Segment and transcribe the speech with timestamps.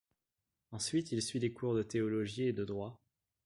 [0.71, 2.99] Ensuite, il suit des cours de théologie et de droit.